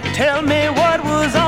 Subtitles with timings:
[0.00, 1.47] tell me what was on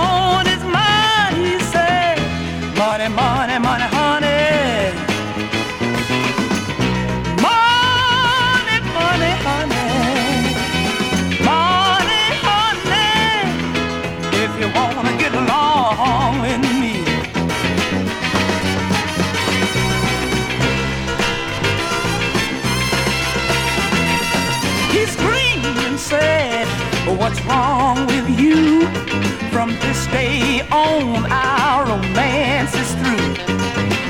[29.80, 33.34] This day on, our romance is through.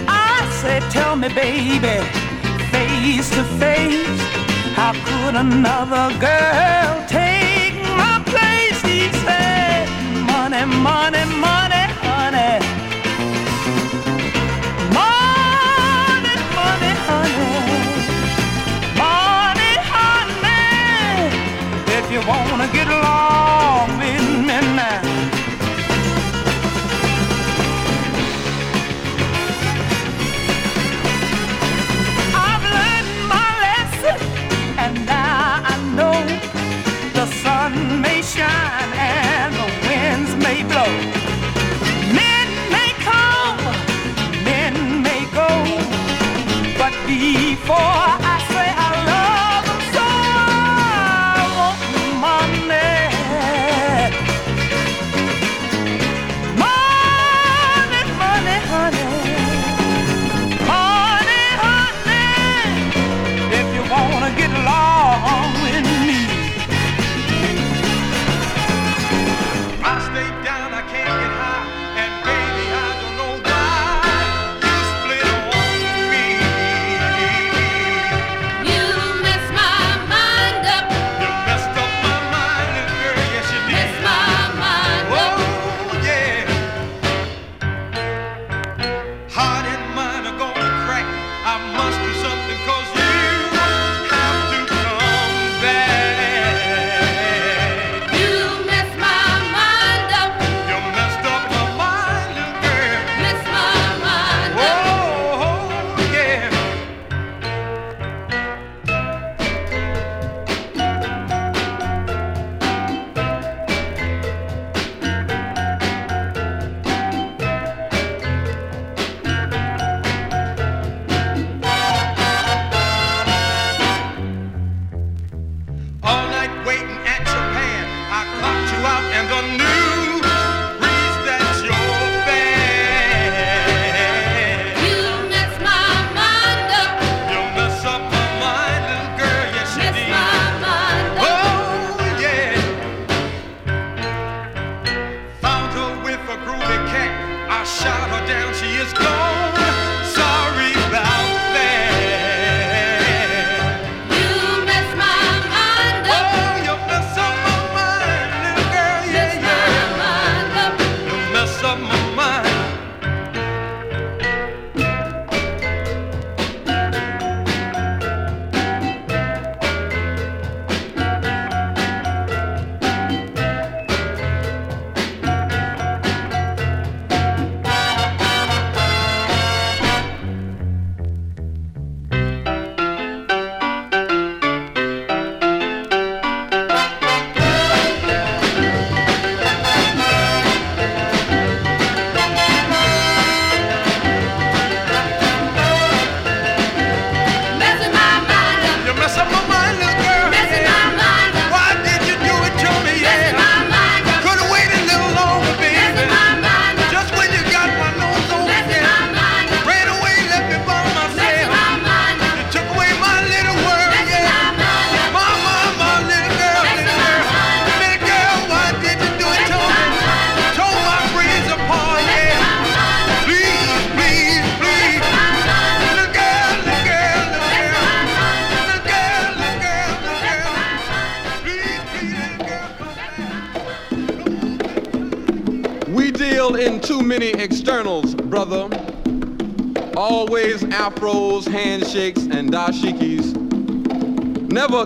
[0.09, 1.97] I said, Tell me, baby,
[2.73, 4.21] face to face,
[4.75, 8.81] how could another girl take my place?
[8.83, 9.87] He said,
[10.27, 12.59] Money, money, money, honey.
[14.99, 17.49] Money, money, honey.
[19.03, 20.63] Money, honey.
[21.99, 23.20] If you wanna get along
[47.71, 48.20] for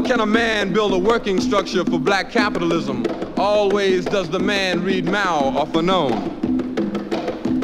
[0.04, 3.04] can a man build a working structure for black capitalism?
[3.36, 6.44] Always does the man read Mao or Fanon.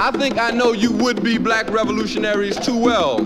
[0.01, 3.19] I think I know you would-be black revolutionaries too well.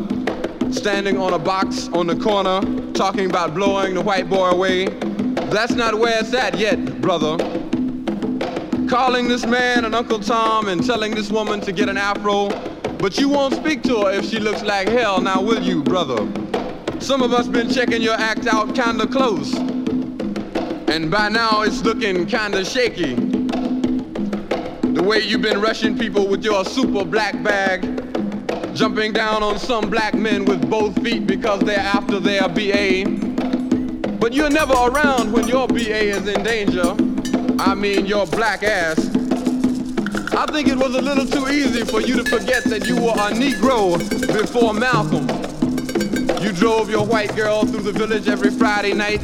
[0.73, 2.61] Standing on a box on the corner,
[2.92, 4.88] talking about blowing the white boy away.
[5.49, 7.38] That's not where it's at yet, brother.
[8.88, 12.49] Calling this man an Uncle Tom and telling this woman to get an afro,
[13.04, 16.26] but you won't speak to her if she looks like hell, now will you, brother?
[17.00, 19.52] Some of us been checking your act out kinda close.
[20.88, 23.14] And by now it's looking kinda shaky.
[24.94, 27.82] The way you've been rushing people with your super black bag,
[28.73, 33.04] jumping down on some black men with both feet because they're after their BA.
[34.18, 36.96] But you're never around when your BA is in danger.
[37.58, 39.13] I mean your black ass.
[40.36, 43.12] I think it was a little too easy for you to forget that you were
[43.12, 43.96] a Negro
[44.32, 45.28] before Malcolm.
[46.42, 49.18] You drove your white girl through the village every Friday night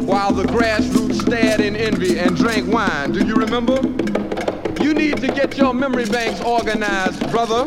[0.00, 3.12] while the grassroots stared in envy and drank wine.
[3.12, 3.74] Do you remember?
[4.82, 7.66] You need to get your memory banks organized, brother.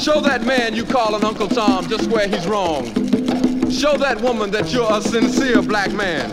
[0.00, 2.86] Show that man you call an Uncle Tom just where he's wrong.
[3.70, 6.30] Show that woman that you're a sincere black man.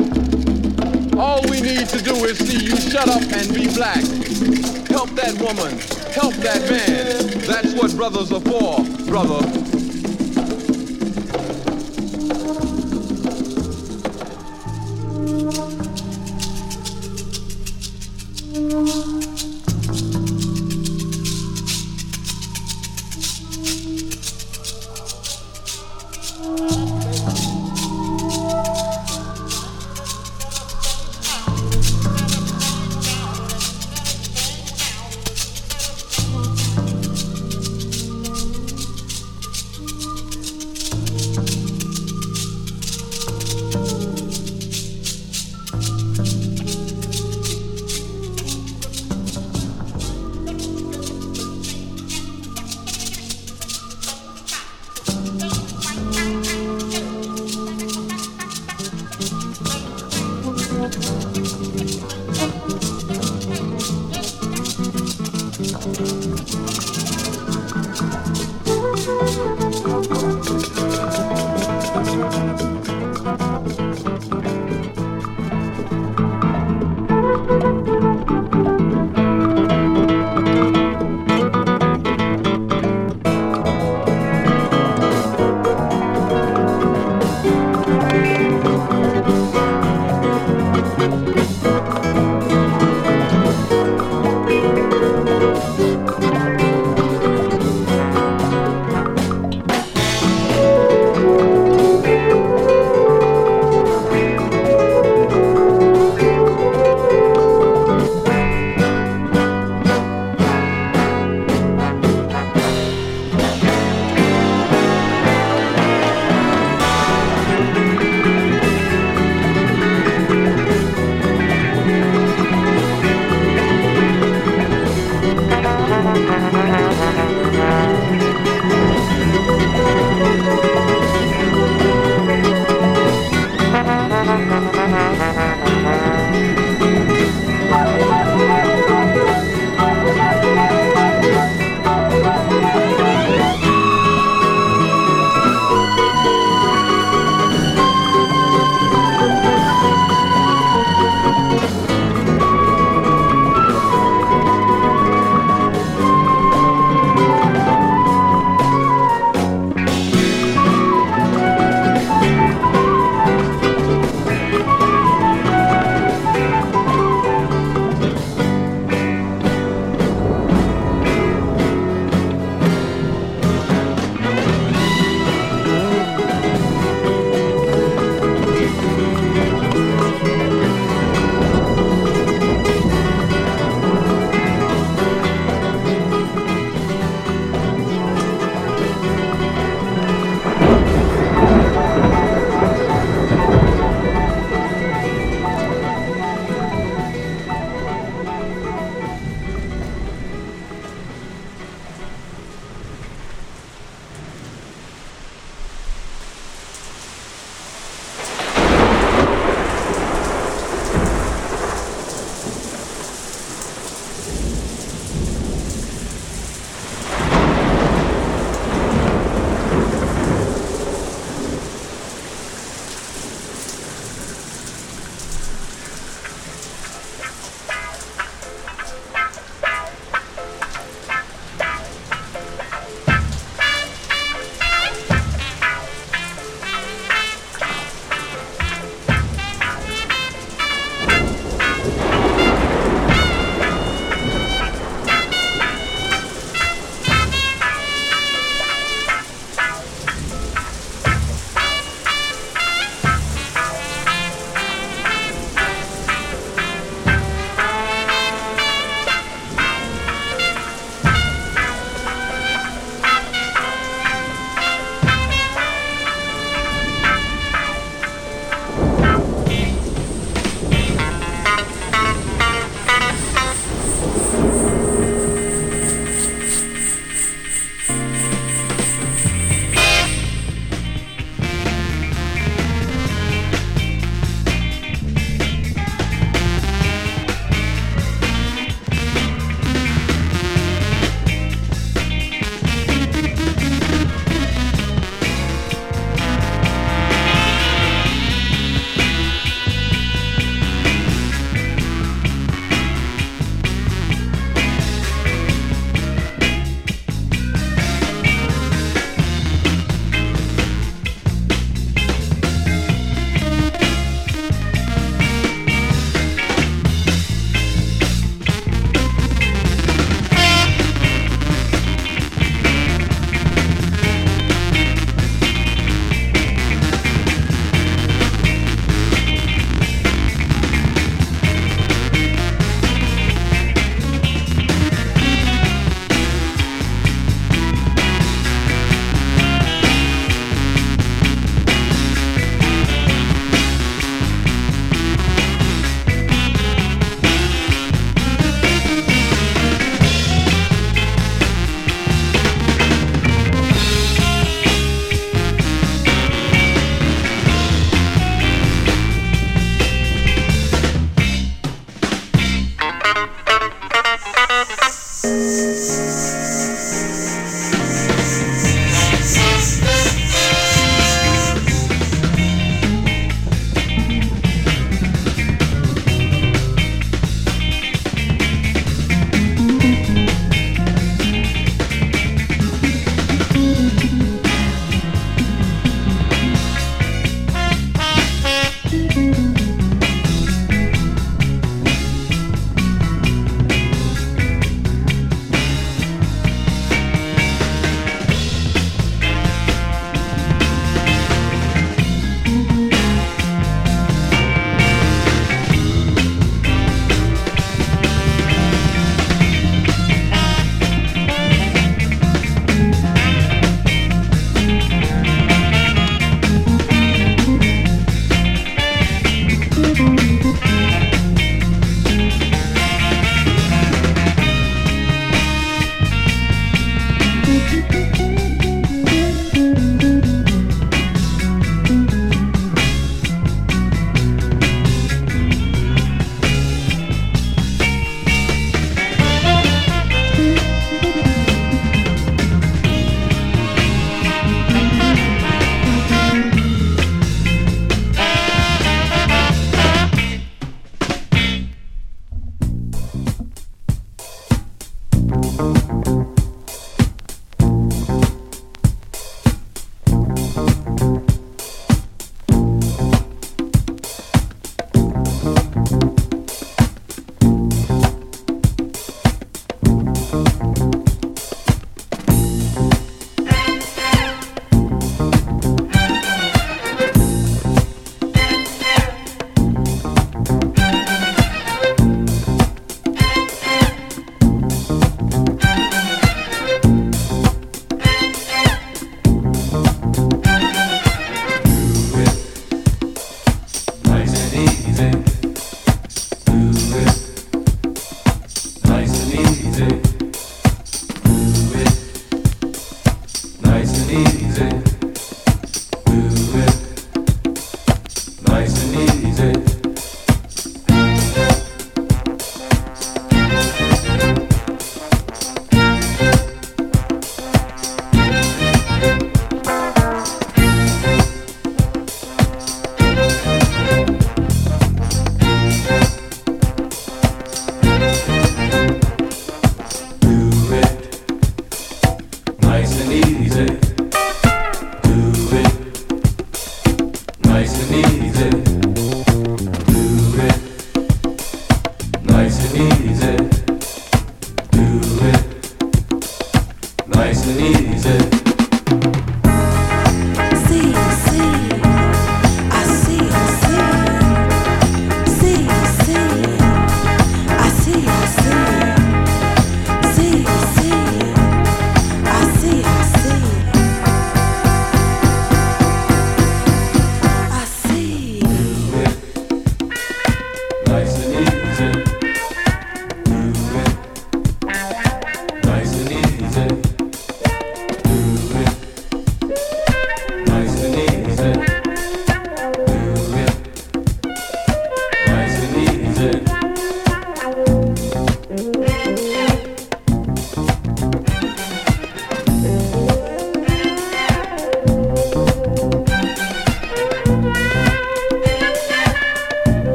[1.19, 4.28] All we need to do is see you shut up and be black.
[4.89, 5.77] Help that woman.
[6.13, 7.39] Help that man.
[7.47, 9.68] That's what brothers are for, brother.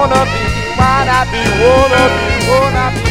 [0.00, 0.42] Wanna be,
[0.78, 3.10] wanna be, wanna be, wanna be.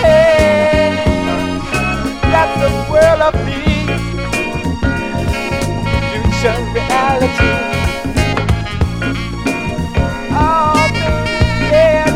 [0.00, 0.96] Hey,
[2.32, 4.04] that's the world of peace,
[6.08, 7.52] future reality.
[10.32, 10.88] Oh,
[11.70, 12.08] yeah,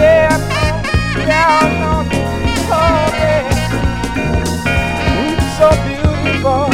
[0.00, 0.36] yeah,
[1.26, 2.22] down on the
[2.70, 3.42] corner.
[5.58, 6.64] So beautiful.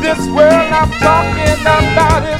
[0.00, 2.39] This world I'm talking about is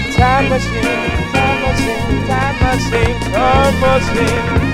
[0.00, 0.82] time machine,
[1.32, 4.73] time machine, time machine, time machine.